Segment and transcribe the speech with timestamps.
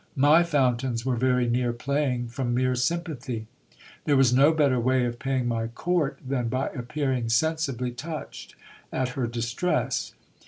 [0.17, 3.45] My fountains were very near playing from mere sympathy.
[4.05, 8.55] There was no better way of paying my court thin by appearing sensibly touched
[8.91, 10.15] at her distress.